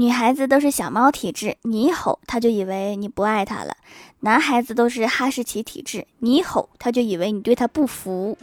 [0.00, 3.72] 女孩子都是小猫体质，你一吼，她就以为你不爱她了；
[4.20, 8.38] 男孩子都是哈士奇体质，你一吼，他就以为你对他不服。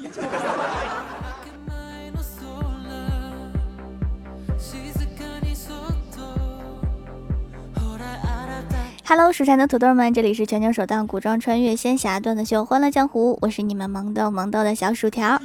[9.03, 15.41] Hello，蜀山的土豆们，这里是全球首档古装穿越仙侠段子秀《欢乐江湖》，我是你们萌豆萌豆的小薯条。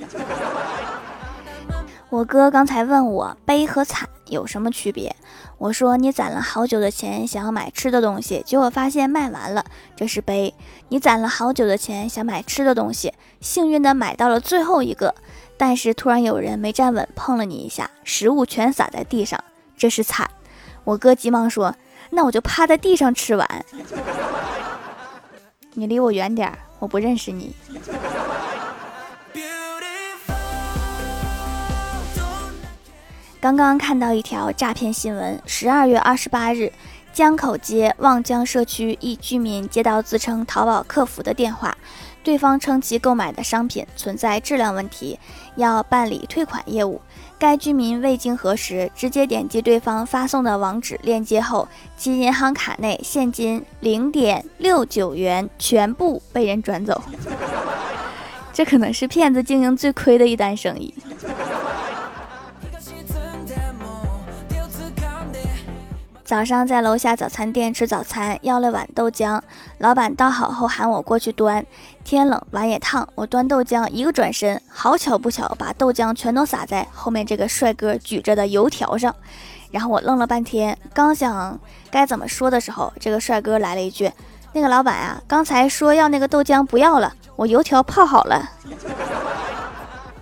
[2.10, 5.14] 我哥刚才问我悲和惨有什么区别，
[5.58, 9.64] 我说你攒了好久的钱想要买吃的东西，结果发现卖完了，
[9.94, 10.52] 这是悲；
[10.88, 15.14] 你攒了好久的钱想买吃的东西，幸运的买到了最后一个，
[15.56, 19.42] 但是突然有人没站稳碰了你一下，食物全洒在地上，
[19.76, 20.30] 这是惨。
[20.84, 21.74] 我哥急忙说。
[22.14, 23.64] 那我就趴在地上吃完。
[25.72, 27.56] 你离我远点儿，我不认识你。
[33.42, 36.72] 刚刚看到一条诈骗新闻：十二月二十八日，
[37.12, 41.76] 江口街望江社区一居民接到自称淘宝客服的电话，
[42.22, 45.18] 对方称其购买的商品存在质量问题，
[45.56, 47.00] 要办理退款业务。
[47.36, 57.02] 该居民未经核实，直接点击对方发送的网址链接后，其银行卡内现金零点六九元全部被人转走。
[58.54, 60.94] 这可能是骗子经营最亏的一单生意。
[66.32, 69.38] 早上在楼下早餐店吃早餐，要了碗豆浆。
[69.76, 71.62] 老板倒好后喊我过去端。
[72.04, 79.14] 天冷碗也烫，我端豆浆，一个转身，好巧不巧，把豆浆全都洒在后面这个帅哥举着的油条上。
[79.70, 81.60] 然后我愣了半天，刚想
[81.90, 84.10] 该怎么说的时候，这个帅哥来了一句
[84.54, 88.42] ：“那个老板啊，刚才说要那个豆浆不要了，我油条泡好了。”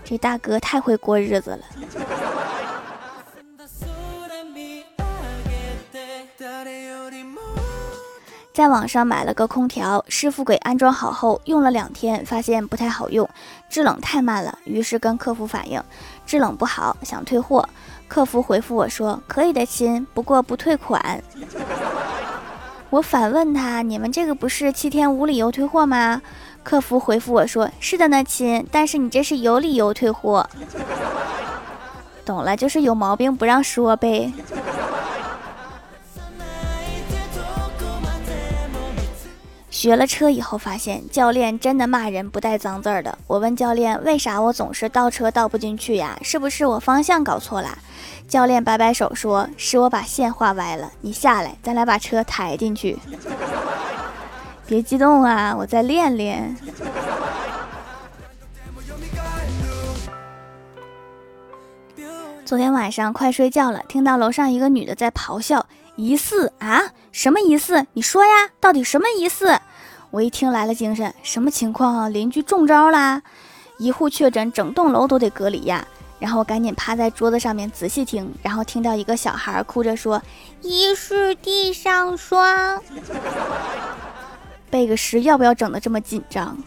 [0.03, 1.58] 这大哥太会过日子了。
[8.52, 13.28] 在网上买了个空调，师傅给安装好后用了两天，发现不太好用，
[13.68, 15.82] 制冷太慢了，于是跟客服反映
[16.26, 17.66] 制冷不好，想退货。
[18.08, 21.22] 客服回复我说：“可以的亲，不过不退款。
[22.91, 26.20] ”我反问他：“你们这个不是七天无理由退货吗？”
[26.64, 30.46] 客服回复我说：“是的呢，亲，但是你这是有理由退货。”
[32.26, 34.32] 懂了，就是有毛病不让说呗。
[39.80, 43.16] 学了车以后，发现教练真的骂人不带脏字儿的。
[43.26, 46.18] 我问教练，为啥我总是倒车倒不进去呀？
[46.20, 47.78] 是不是我方向搞错了？
[48.28, 52.98] 教练摆摆手说：“是我把线画歪了。”你下来，咱俩把车抬进去。
[54.66, 56.54] 别激动啊，我再练练。
[62.44, 65.64] 昨天晚上快睡觉了，听到楼上一个女的在咆哮，
[65.96, 66.82] 疑似啊？
[67.12, 67.86] 什么疑似？
[67.94, 69.58] 你说呀，到底什么疑似？
[70.10, 72.09] 我一听来了精神，什么情况啊？
[72.09, 73.22] 邻居中招啦！
[73.78, 75.87] 一户确诊，整栋楼都得隔离呀！
[76.19, 80.20] 然后我赶紧趴在桌子上面仔细听，然后听到一个小孩哭着说
[80.60, 82.82] ：“疑是地上霜。”
[84.69, 86.59] 背个诗要不要整的这么紧张？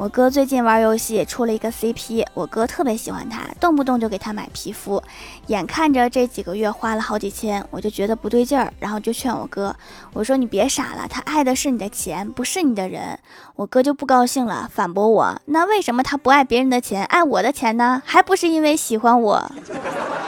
[0.00, 5.02] 我哥最近玩游戏出了一个 CP，我哥特别喜欢他，动不动就给他买皮肤。
[5.48, 9.76] 眼看着这几个月花了好几千，我就觉得不对劲儿，然后就劝我哥，
[10.14, 13.18] 我说你别傻了，他爱的是你的钱，不是你的人。
[13.56, 18.02] 我哥就不高兴了，反驳我，那为什么他不爱别人的钱，爱我的钱呢？
[18.06, 19.52] 还不是因为喜欢我？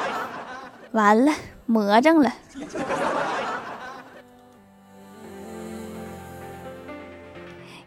[0.93, 1.32] 完了，
[1.65, 2.31] 魔怔了。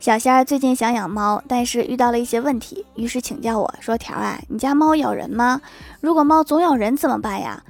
[0.06, 5.60] 小仙儿最近想养猫，但是遇到了一些问题，于是请教我说：“条啊，你家猫咬人吗？
[6.00, 7.64] 如果猫总咬人怎么办呀？”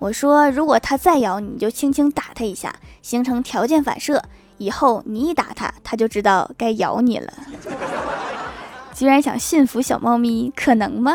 [0.00, 4.22] 我说：“如果它再咬你，就轻轻打它一下，形成条件反射，
[4.56, 7.30] 以后你一打它，它就知道该咬你了。
[8.96, 11.12] ”居然想驯服小猫咪，可能吗？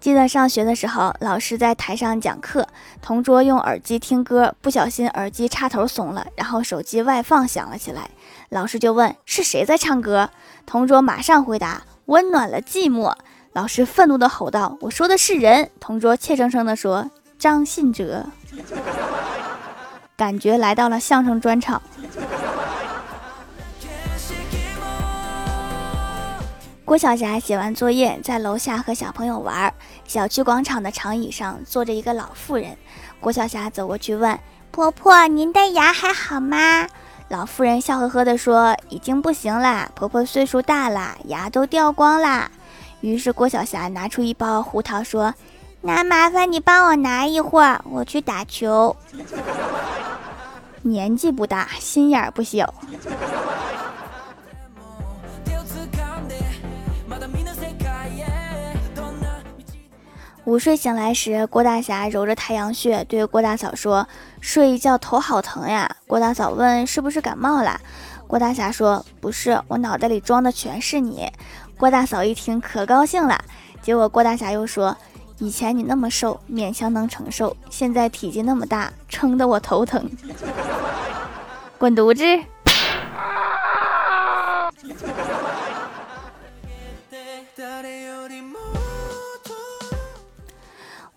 [0.00, 2.66] 记得上学的时候，老师在台上讲课，
[3.02, 8.10] 同桌用耳机听歌，不小心耳机插头松了，然后手机外放响了起来。
[8.48, 10.30] 老师就问是谁在唱歌，
[10.64, 13.12] 同桌马上回答温暖了寂寞。
[13.52, 18.26] 老师愤怒地吼道：“我说的是人。”同桌怯生生地说：“张信哲。”
[20.16, 21.82] 感觉来到了相声专场。
[26.88, 29.74] 郭晓霞写完作业，在楼下和小朋友玩。
[30.06, 32.74] 小区广场的长椅上坐着一个老妇人。
[33.20, 34.40] 郭晓霞走过去问
[34.72, 36.88] ：“婆婆，您的牙还好吗？”
[37.28, 42.50] 老妇人笑呵呵地说：“已经不行啦，婆婆岁数大啦，牙都掉光啦。”
[43.02, 45.34] 于是郭晓霞拿出一包胡桃说
[45.82, 48.96] ：“那麻烦你帮我拿一会儿，我去打球。
[50.80, 52.72] ”年纪不大，心眼儿不小。
[60.48, 64.08] 午睡醒来时，郭大侠揉着太阳穴，对郭大嫂说
[64.40, 67.78] ：“睡一觉头好疼呀。”郭大嫂问：“是不是感冒了？”
[68.26, 71.30] 郭大侠说：“不是，我脑袋里装的全是你。”
[71.76, 73.38] 郭大嫂一听可高兴了。
[73.82, 74.96] 结果郭大侠又说
[75.36, 80.10] ：“以前你那么瘦，勉强能承受；现在体积那么大，撑得我头疼。
[81.76, 82.24] ”滚犊子！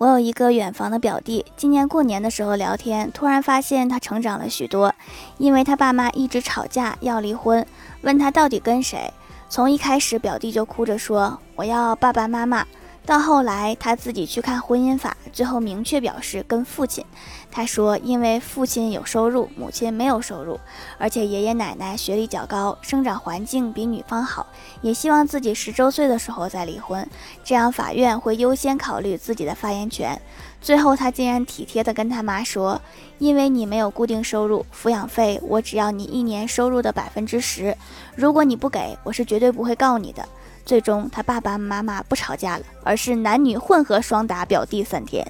[0.02, 4.92] 我有一个远房的表弟，今年过年的时候聊天，突然发现他成长了许多，
[5.38, 7.64] 因为他爸妈一直吵架要离婚，
[8.02, 9.14] 问他到底跟谁。
[9.48, 12.66] 从一开始，表弟就哭着说：“我要爸爸妈妈。”
[13.04, 17.04] 到后来，他自己去看婚姻法，最后明确表示跟父亲。
[17.50, 20.60] 他说，因为父亲有收入，母亲没有收入，
[20.98, 24.46] 而且爷爷奶奶学历较高，生长环境比女方好，
[24.82, 27.06] 也希望自己十周岁的时候再离婚，
[27.44, 30.22] 这样法院会优先考虑自己的发言权。
[30.62, 32.80] 最后，他竟然体贴地跟他妈说
[33.18, 37.76] ：“因为你没有固定收入，抚养费我只要你一年收入的百分之十，
[38.16, 40.24] 如果你不给我，是绝对不会告你的。”
[40.66, 45.26] 最终，他爸爸妈妈不吵架了，而是男女混合双打表弟三天。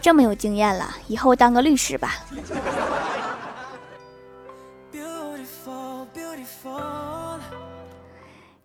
[0.00, 2.14] 这么有经验了，以后当个律师吧。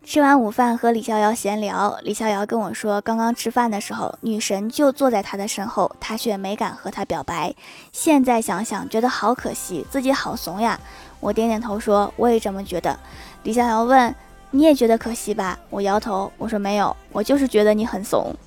[0.03, 7.55] 吃完午饭和李逍遥闲聊，李逍遥跟我说，刚刚吃饭的时候，女神就坐在他的身后，他却没敢和她表白。
[7.93, 10.77] 现在想想，觉得好可惜，自己好怂呀。
[11.21, 12.99] 我点点头说，我也这么觉得。
[13.43, 14.13] 李逍遥问。
[14.53, 15.57] 你也觉得可惜吧？
[15.69, 18.35] 我摇头，我说没有，我就是觉得你很怂。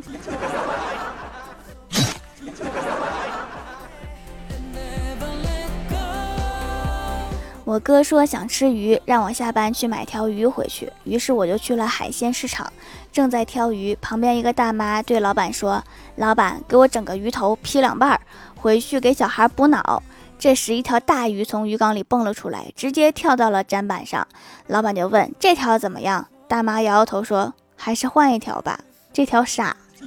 [7.65, 10.93] 我哥说想吃鱼，让我下班去买条鱼回去。
[11.05, 12.71] 于是我就去了海鲜市场，
[13.11, 15.83] 正在挑鱼，旁边一个大妈对老板说
[16.17, 18.21] ：“老板，给我整个鱼头劈两半，
[18.55, 20.03] 回去给小孩补脑。”
[20.45, 24.29] 这时，一条大鱼从鱼缸里蹦了出来，直接跳到了砧板上。
[24.67, 28.79] 老板就问：“这条怎么样？”大妈摇摇头说：“还是换一条吧，
[29.11, 29.75] 这条傻。”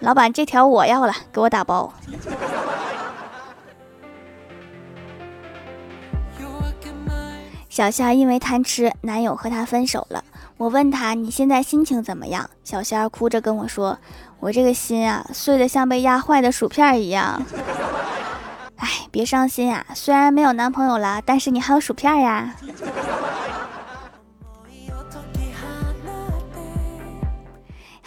[0.00, 1.92] 老板：“这条我要了，给我打包。”
[7.68, 10.24] 小仙儿因为贪吃，男友和她分手了。
[10.56, 13.98] 我问她：“你现在心情怎么样？”小仙儿哭着跟我说
[14.40, 17.42] ：“我这个心啊，碎的像被压坏的薯片一样。”
[19.10, 19.84] 别伤心呀！
[19.94, 22.54] 虽然没有男朋友了，但是你还有薯片呀。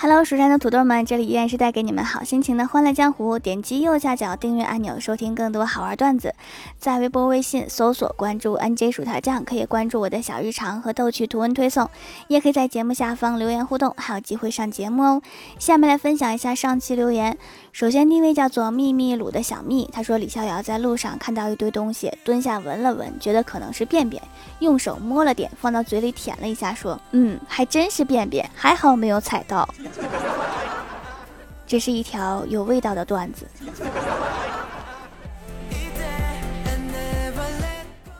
[0.03, 3.39] Hello，蜀山的土豆们，这里依然是带给你们好心情的欢乐江湖。
[3.39, 6.35] 点击右下角订阅按钮，收听更多好玩段子。
[6.77, 11.89] 在微博、微信搜索关注 NJ 薯条酱，可以关注我的小日常和逗趣图文推送，
[12.27, 15.21] 也可以在节目下方留言互动，还有机会上节目哦。
[15.57, 17.37] 下面来分享一下上期留言。
[17.71, 24.21] 首先第一位叫做秘密鲁的小蜜，他说李逍遥在路上看到一堆东西，蹲下闻了闻，觉得可能是便便，
[24.59, 29.65] 用手摸了点，放到嘴里舔了一下，说：“嗯，还真是便便，还好没有踩到。”
[31.65, 33.47] 这是一条有味道的段子。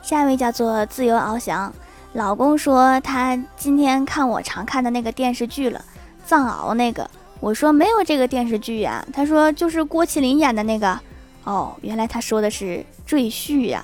[0.01, 1.71] 下一位叫做自由翱翔，
[2.13, 5.83] 老公说他今天看我常看的那个电视剧了，
[6.25, 7.09] 藏獒那个。
[7.39, 10.99] 我说没有这个电视剧呀，他说就是郭麒麟演的那个。
[11.45, 13.83] 哦，原来他说的是赘婿呀，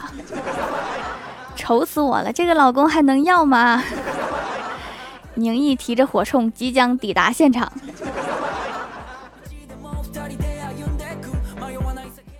[1.57, 3.83] 愁死我了，这个老公还能要吗？
[5.39, 7.71] 宁毅提着火铳即将抵达现场。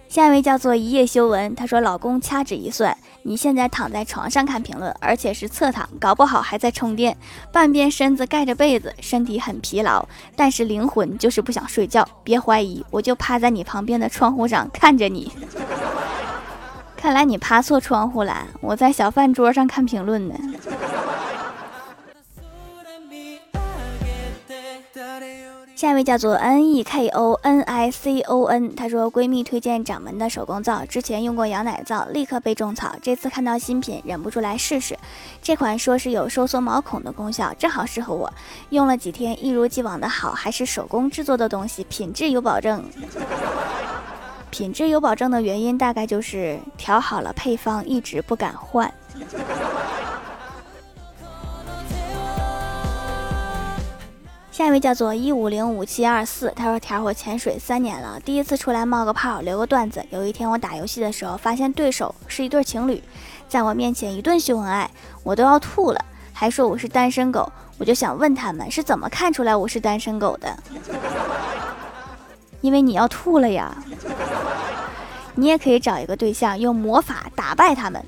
[0.08, 7.16] 下一位叫做一夜修文，他说：“老公掐指一算，你现在躺在床上看评论，而且是侧躺，搞不好还在充电，
[7.54, 10.04] 半边身子盖着被子，身体很疲劳，
[10.36, 12.06] 但是灵魂就是不想睡觉。
[12.24, 15.32] 别怀疑，我就趴在你旁边的窗户上看着你。
[16.98, 20.36] 看来你趴错窗户了，我在小饭桌上看评论呢。”
[25.80, 35.00] 下一位叫做 N E K O N I C O N，她说闺蜜推荐掌门的手工皂，之前用过羊奶皂，立刻被种草，这次看到新品，忍不住来试试。
[35.42, 38.30] 这款说是有收缩毛孔的功效，正好适合我。
[38.72, 42.84] 用了几天，一如既往的好，还是手工制作的东西，品质有保证。
[44.52, 48.94] 品质有保证的原因大概就是调好了配方，一直不敢换。
[54.60, 60.06] 下一位叫做一五零五七二四，他说：“条我潜水三年了，第一次出来冒个泡，留个段子。
[60.10, 63.02] 有一天我打游戏的时候，发现对手是一对情侣，
[63.48, 64.92] 在我面前一顿秀恩爱，
[65.24, 67.50] 我都要吐了，还说我是单身狗。
[67.78, 70.54] 我就想问他们是怎么看出来我是单身狗的？
[72.60, 73.74] 因为你要吐了呀。
[75.36, 78.04] 你也可以找一个对象，用魔法打败他们。”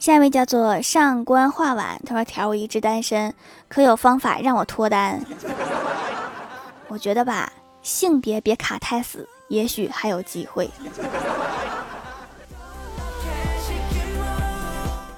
[0.00, 3.34] 下一位叫做上官画碗，他说：“条我一直单身，
[3.68, 5.22] 可有方法让我脱单？”
[6.88, 7.52] 我觉得吧，
[7.82, 10.70] 性别别卡太死，也许还有机会。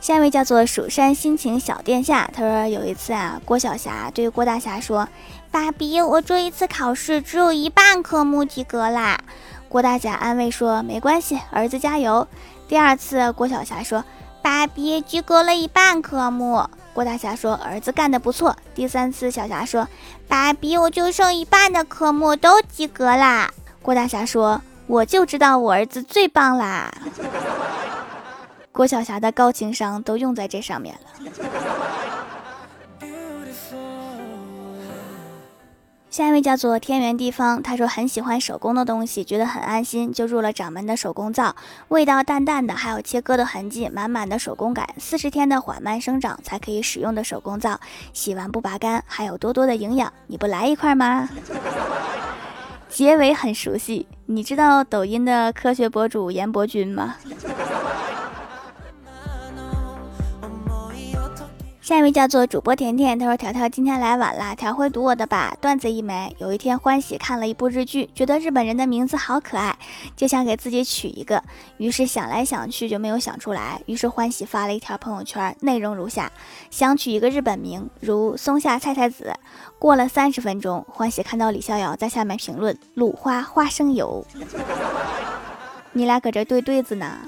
[0.00, 5.08] 下一位叫做蜀山心情小殿下，他说：“有一次啊，郭晓霞对郭大侠说，
[5.52, 9.20] 爸比，我这一次考试只有一半科目及格啦。”
[9.70, 12.26] 郭大侠安慰说：“没关系，儿子加油。”
[12.66, 14.02] 第二次，郭晓霞说。
[14.42, 19.88] 爸比及格了一半科目，郭大侠说：“儿子干得不错。”第三次，小霞说
[20.28, 26.92] ：“爸比，我就剩一半的科目都及格啦。”郭大侠说：“我就知道我儿子最棒啦。
[28.72, 31.32] ”郭晓霞的高情商都用在这上面了。
[36.12, 41.56] 下一位叫做天圆地方，他说很喜欢手工的东西，觉得很安心，就入了掌门的手工皂，
[41.88, 47.80] 味道淡淡的，还有切割的痕迹，满满的手工感，四十天的缓慢生长才可以使用的手工皂，
[48.12, 51.26] 洗完不拔干，还有多多的营养，你不来一块吗？
[52.90, 57.16] 结尾很熟悉，你知道抖音的科学博主严伯君吗？
[61.82, 65.52] 下一位叫做主播甜甜，他说：“条条今天来晚了，条会读我的吧？
[65.60, 66.32] 段子一枚。
[66.38, 69.76] 有一天欢喜看了一部日剧，觉得日本人的名字好可爱，
[70.14, 71.42] 就想给自己取一个，
[71.78, 73.82] 于是想来想去就没有想出来。
[73.86, 76.30] 于是欢喜发了一条朋友圈，内容如下：
[76.70, 79.32] 想取一个日本名，如松下菜菜子。
[79.80, 84.24] 过了三十分钟，欢喜看到李逍遥在下面评论：鲁花花生油。
[85.90, 87.18] 你俩搁这对对子呢？”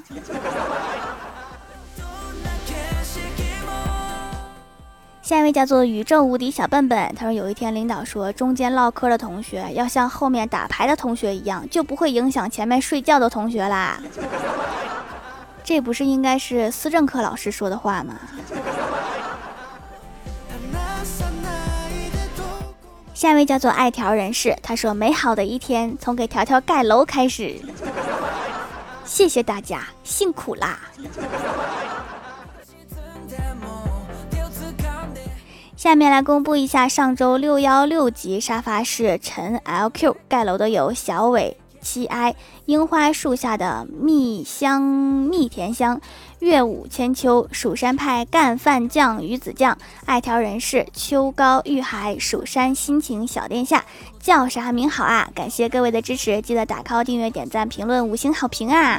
[5.25, 13.99] 下一位叫做宇宙无敌小笨笨，他说有一天领导说，中间唠嗑的同学要像后面打牌的同学一样，就不会影响前面睡觉的同学啦。
[15.65, 18.17] 这不是应该是思政课老师说的话吗？
[23.15, 27.59] 下一位叫做爱条人士，他说美好的一天从给条条盖楼开始，
[29.07, 30.79] 谢谢大家辛苦啦。
[35.85, 46.01] 下面来公布一下上周六幺六级沙发是陈 LQ 盖楼的有小伟七 i 樱花树下的蜜香蜜甜香
[46.39, 49.77] 月舞千秋蜀山派干饭酱鱼子酱
[50.07, 53.85] 爱条人士秋高玉海蜀山心情小殿下
[54.19, 55.29] 叫啥名好啊？
[55.35, 58.99] 感谢各位的支持，记得打 call 订阅点赞评论五星好评啊！